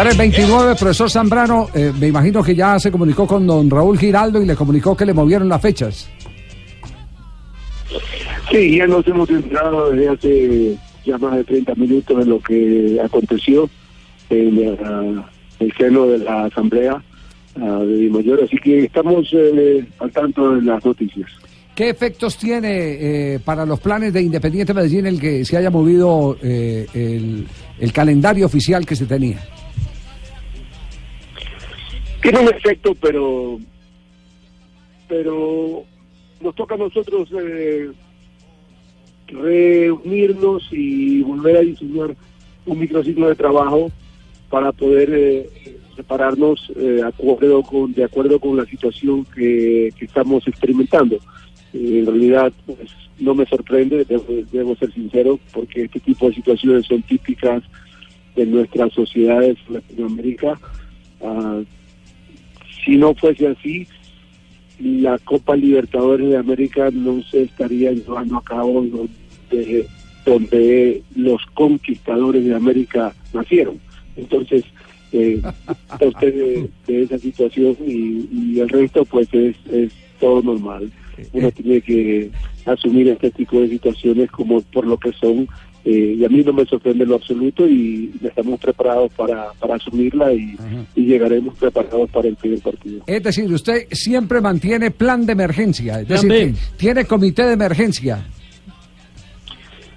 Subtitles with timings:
[0.00, 3.98] Estar el 29, profesor Zambrano, eh, me imagino que ya se comunicó con don Raúl
[3.98, 6.08] Giraldo y le comunicó que le movieron las fechas.
[8.50, 12.98] Sí, ya nos hemos entrado desde hace ya más de 30 minutos en lo que
[13.04, 13.68] aconteció
[14.30, 17.02] en la- el seno de la Asamblea
[17.60, 21.28] ah, de Mayor, así que estamos eh, al tanto de las noticias.
[21.74, 26.38] ¿Qué efectos tiene eh, para los planes de Independiente Medellín el que se haya movido
[26.42, 27.46] eh, el,
[27.78, 29.38] el calendario oficial que se tenía?
[32.22, 33.58] Tiene un efecto, pero
[35.08, 35.84] pero
[36.40, 37.90] nos toca a nosotros eh,
[39.26, 42.16] reunirnos y volver a diseñar
[42.66, 43.90] un microciclo de trabajo
[44.48, 45.50] para poder eh,
[45.96, 51.16] separarnos eh, acuerdo con, de acuerdo con la situación que, estamos experimentando.
[51.72, 56.34] Eh, en realidad, pues, no me sorprende, debo, debo ser sincero, porque este tipo de
[56.34, 57.62] situaciones son típicas
[58.34, 60.58] de nuestras sociedades Latinoamérica.
[61.22, 61.60] Ah,
[62.84, 63.86] si no fuese así,
[64.78, 69.86] la Copa Libertadores de América no se estaría llevando a cabo donde,
[70.24, 73.78] donde los conquistadores de América nacieron.
[74.16, 74.64] Entonces,
[75.12, 75.40] eh,
[76.00, 80.90] usted de, de esa situación y, y el resto pues es, es todo normal.
[81.32, 82.30] Uno tiene que
[82.64, 85.48] asumir este tipo de situaciones como por lo que son
[85.84, 89.76] eh, y a mí no me sorprende en lo absoluto y estamos preparados para, para
[89.76, 90.56] asumirla y,
[90.94, 93.02] y llegaremos preparados para el primer partido.
[93.06, 98.26] Es decir, usted siempre mantiene plan de emergencia, es decir, tiene comité de emergencia.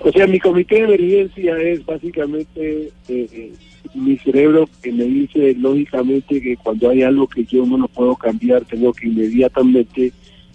[0.00, 3.52] O sea, mi comité de emergencia es básicamente eh, eh,
[3.94, 8.14] mi cerebro que me dice lógicamente que cuando hay algo que yo no lo puedo
[8.16, 10.12] cambiar, tengo que inmediatamente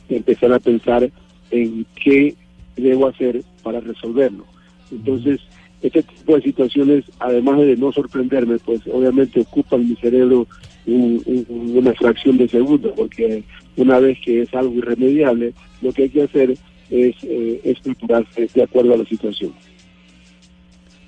[0.10, 1.10] empezar a pensar
[1.52, 2.36] en qué
[2.76, 4.46] debo hacer para resolverlo.
[4.92, 5.40] Entonces,
[5.82, 10.48] este tipo de situaciones, además de no sorprenderme, pues obviamente ocupan mi cerebro
[10.86, 13.44] un- un- una fracción de segundo, porque
[13.78, 16.52] una vez que es algo irremediable, lo que hay que hacer
[16.90, 19.54] es eh, estructurarse de acuerdo a la situación.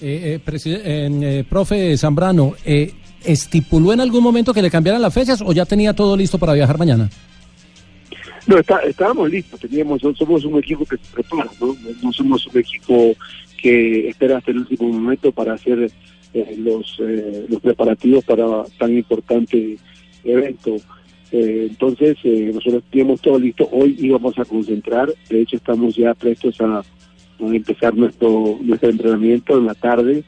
[0.01, 2.91] Eh, eh, eh, profe Zambrano, eh,
[3.23, 6.53] ¿estipuló en algún momento que le cambiaran las fechas o ya tenía todo listo para
[6.53, 7.09] viajar mañana?
[8.45, 11.75] No, está, estábamos listos, teníamos, somos un equipo que se prepara, ¿no?
[12.01, 13.15] No somos un equipo
[13.57, 15.89] que espera hasta el último momento para hacer
[16.33, 18.45] eh, los, eh, los preparativos para
[18.77, 19.77] tan importante
[20.23, 20.75] evento.
[21.31, 26.13] Eh, entonces, eh, nosotros teníamos todo listo, hoy íbamos a concentrar, de hecho estamos ya
[26.13, 26.83] prestos a, a
[27.39, 30.23] empezar nuestro, nuestro entrenamiento en la tarde,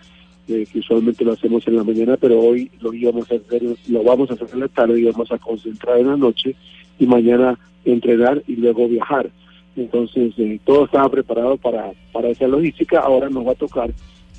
[0.47, 4.03] eh, que usualmente lo hacemos en la mañana, pero hoy lo íbamos a hacer, lo
[4.03, 6.55] vamos a hacer en la tarde y vamos a concentrar en la noche
[6.97, 9.29] y mañana entrenar y luego viajar.
[9.77, 12.99] Entonces, eh, todo estaba preparado para, para esa logística.
[12.99, 13.91] Ahora nos va a tocar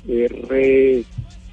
[0.07, 1.03] eh, re-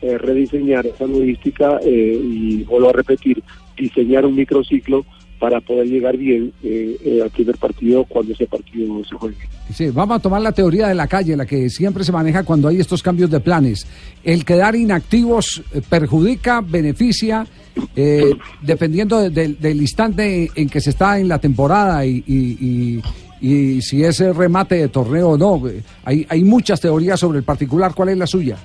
[0.02, 3.42] eh, rediseñar esa logística eh, y, vuelvo a repetir,
[3.76, 5.04] diseñar un microciclo
[5.44, 9.36] para poder llegar bien eh, eh, al primer partido cuando ese partido se juegue.
[9.74, 12.66] Sí, vamos a tomar la teoría de la calle, la que siempre se maneja cuando
[12.68, 13.86] hay estos cambios de planes.
[14.22, 17.46] El quedar inactivos eh, perjudica, beneficia,
[17.94, 18.30] eh,
[18.62, 23.02] dependiendo de- del- instante en que se está en la temporada y-
[23.42, 25.68] y si es el remate de torneo o no.
[25.68, 27.92] Eh, Hay, hay muchas teorías sobre el particular.
[27.94, 28.56] ¿Cuál es la suya?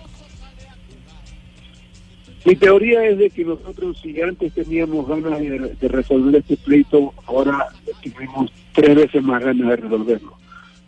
[2.46, 7.68] Mi teoría es de que nosotros, si antes teníamos ganas de, resolver este pleito, ahora
[8.02, 10.34] tuvimos tres veces más ganas de resolverlo.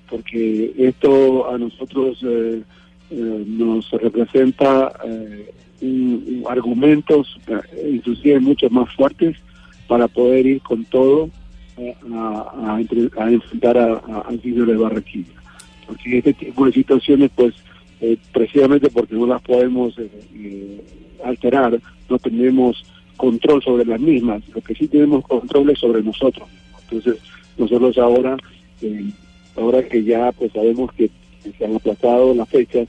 [0.09, 2.61] Porque esto a nosotros eh,
[3.11, 5.51] eh, nos representa eh,
[5.81, 7.37] un- argumentos,
[7.85, 9.37] inclusive mucho más fuertes,
[9.87, 11.29] para poder ir con todo
[11.77, 15.33] eh, a, a a enfrentar a, a, al Silvio de Barranquilla.
[15.85, 17.53] Porque este tipo de situaciones, pues,
[18.01, 20.81] eh, precisamente porque no las podemos eh, eh,
[21.23, 22.83] alterar, no tenemos
[23.15, 24.41] control sobre las mismas.
[24.55, 26.49] Lo que sí tenemos control es sobre nosotros.
[26.83, 27.21] Entonces,
[27.59, 28.35] nosotros ahora,
[28.81, 29.11] eh,
[29.55, 31.11] ahora que ya pues sabemos que
[31.57, 32.87] se han aplazado las fechas,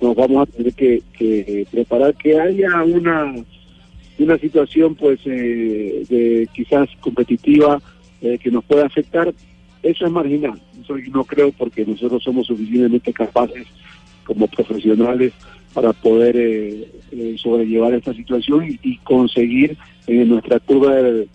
[0.00, 3.34] nos vamos a tener que, que preparar que haya una
[4.18, 7.80] una situación pues eh, de quizás competitiva
[8.20, 9.32] que nos pueda afectar
[9.82, 10.60] eso es marginal.
[10.82, 13.66] Eso no creo porque nosotros somos suficientemente capaces
[14.24, 15.32] como profesionales
[15.72, 19.76] para poder eh, eh, sobrellevar esta situación y, conseguir
[20.06, 21.28] en nuestra curva de,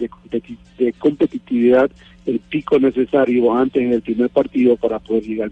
[0.77, 1.89] de, competitividad
[2.25, 5.51] el pico necesario antes del primer partido para poder llegar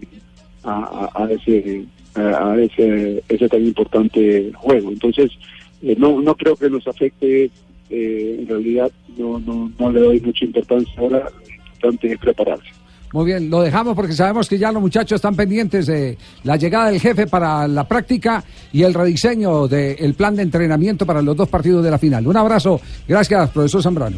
[0.64, 1.84] a, a, ese
[2.14, 4.90] a, ese ese tan importante juego.
[4.90, 5.30] Entonces
[5.82, 7.50] eh, no no creo que nos afecte.
[7.90, 11.28] en realidad no no no le doy mucha importancia ahora.
[11.30, 12.81] Lo importante es prepararse.
[13.12, 16.90] Muy bien, lo dejamos porque sabemos que ya los muchachos están pendientes de la llegada
[16.90, 18.42] del jefe para la práctica
[18.72, 22.26] y el rediseño del plan de entrenamiento para los dos partidos de la final.
[22.26, 22.80] Un abrazo.
[23.06, 24.16] Gracias, profesor Zambrano.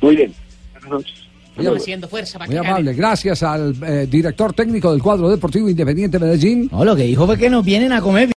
[0.00, 0.32] Muy bien.
[0.72, 1.22] Buenas noches.
[1.54, 2.94] Muy, haciendo fuerza para Muy amable.
[2.94, 6.70] Gracias al eh, director técnico del cuadro deportivo Independiente Medellín.
[6.72, 8.26] No, lo que dijo fue que nos vienen a comer.